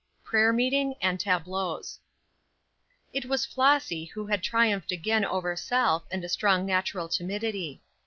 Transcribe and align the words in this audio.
PRAYER 0.23 0.51
MEETING 0.51 0.95
AND 0.99 1.19
TABLEAUX. 1.19 1.99
IT 3.13 3.25
was 3.27 3.45
Flossy 3.45 4.05
who 4.05 4.25
had 4.25 4.41
triumphed 4.41 4.91
again 4.91 5.23
over 5.23 5.55
self 5.55 6.05
and 6.09 6.23
a 6.23 6.27
strong 6.27 6.65
natural 6.65 7.07
timidity. 7.07 7.83